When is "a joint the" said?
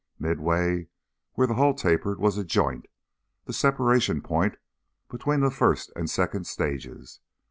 2.35-3.53